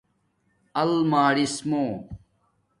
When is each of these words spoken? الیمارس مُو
الیمارس 0.81 1.53
مُو 1.69 1.83